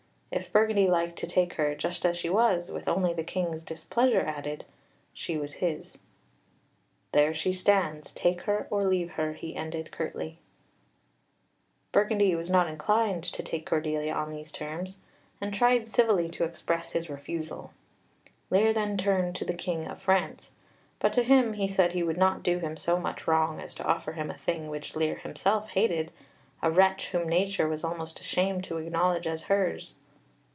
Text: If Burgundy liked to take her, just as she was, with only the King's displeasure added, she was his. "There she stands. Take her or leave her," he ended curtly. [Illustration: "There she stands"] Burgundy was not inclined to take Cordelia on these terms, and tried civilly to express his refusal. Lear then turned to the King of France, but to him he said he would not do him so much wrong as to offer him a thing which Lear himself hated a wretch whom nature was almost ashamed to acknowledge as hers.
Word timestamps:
If 0.33 0.49
Burgundy 0.49 0.87
liked 0.87 1.19
to 1.19 1.27
take 1.27 1.55
her, 1.55 1.75
just 1.75 2.05
as 2.05 2.15
she 2.15 2.29
was, 2.29 2.71
with 2.71 2.87
only 2.87 3.11
the 3.13 3.23
King's 3.23 3.65
displeasure 3.65 4.21
added, 4.21 4.63
she 5.13 5.35
was 5.35 5.55
his. 5.55 5.97
"There 7.11 7.33
she 7.33 7.51
stands. 7.51 8.13
Take 8.13 8.43
her 8.43 8.65
or 8.69 8.85
leave 8.85 9.11
her," 9.11 9.33
he 9.33 9.57
ended 9.57 9.91
curtly. 9.91 10.39
[Illustration: 11.91 11.91
"There 11.93 12.03
she 12.03 12.05
stands"] 12.05 12.07
Burgundy 12.17 12.35
was 12.35 12.49
not 12.49 12.69
inclined 12.69 13.23
to 13.25 13.43
take 13.43 13.65
Cordelia 13.65 14.13
on 14.13 14.31
these 14.31 14.53
terms, 14.53 14.99
and 15.41 15.53
tried 15.53 15.85
civilly 15.85 16.29
to 16.29 16.45
express 16.45 16.91
his 16.91 17.09
refusal. 17.09 17.73
Lear 18.49 18.71
then 18.71 18.95
turned 18.95 19.35
to 19.35 19.43
the 19.43 19.53
King 19.53 19.85
of 19.85 20.01
France, 20.01 20.53
but 20.99 21.11
to 21.11 21.23
him 21.23 21.53
he 21.53 21.67
said 21.67 21.91
he 21.91 22.03
would 22.03 22.17
not 22.17 22.41
do 22.41 22.59
him 22.59 22.77
so 22.77 22.97
much 22.97 23.27
wrong 23.27 23.59
as 23.59 23.75
to 23.75 23.83
offer 23.83 24.13
him 24.13 24.31
a 24.31 24.37
thing 24.37 24.69
which 24.69 24.95
Lear 24.95 25.15
himself 25.15 25.67
hated 25.71 26.09
a 26.63 26.71
wretch 26.71 27.09
whom 27.09 27.27
nature 27.27 27.67
was 27.67 27.83
almost 27.83 28.21
ashamed 28.21 28.63
to 28.63 28.77
acknowledge 28.77 29.27
as 29.27 29.43
hers. 29.43 29.95